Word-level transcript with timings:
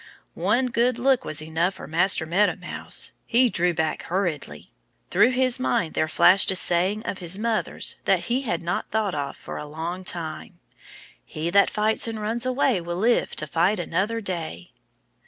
One 0.33 0.65
good 0.65 0.97
look 0.97 1.23
was 1.23 1.43
enough 1.43 1.75
for 1.75 1.85
Master 1.85 2.25
Meadow 2.25 2.55
Mouse. 2.55 3.13
He 3.27 3.49
drew 3.51 3.71
back 3.71 4.01
hurriedly. 4.01 4.71
Through 5.11 5.29
his 5.29 5.59
mind 5.59 5.93
there 5.93 6.07
flashed 6.07 6.49
a 6.49 6.55
saying 6.55 7.05
of 7.05 7.19
his 7.19 7.37
mother's 7.37 7.97
that 8.05 8.21
he 8.21 8.41
had 8.41 8.63
not 8.63 8.89
thought 8.89 9.13
of 9.13 9.37
for 9.37 9.57
a 9.57 9.65
long 9.67 10.03
time: 10.03 10.57
"He 11.23 11.51
that 11.51 11.69
fights 11.69 12.07
and 12.07 12.19
runs 12.19 12.47
away 12.47 12.81
will 12.81 12.97
live 12.97 13.35
to 13.35 13.45
fight 13.45 13.79
another 13.79 14.21
day." 14.21 14.71